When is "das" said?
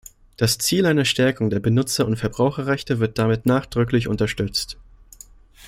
0.35-0.57